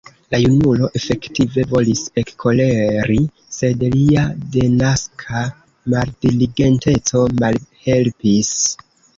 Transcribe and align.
La 0.33 0.37
junulo 0.43 0.87
efektive 0.99 1.65
volis 1.73 2.01
ekkoleri, 2.21 3.19
sed 3.57 3.85
lia 3.97 4.25
denaska 4.57 5.45
maldiligenteco 5.95 7.27
malhelpis. 7.45 8.55